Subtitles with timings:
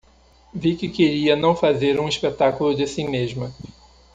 [0.55, 3.53] Vicky queria não fazer um espetáculo de si mesma.